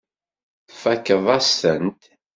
[0.69, 2.01] Tfakkeḍ-as-tent.